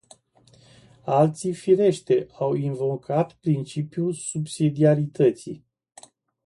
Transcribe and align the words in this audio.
Alții, 1.05 1.53
firește, 1.53 2.27
au 2.31 2.53
invocat 2.53 3.33
principiul 3.33 4.13
subsidiarității. 4.13 5.65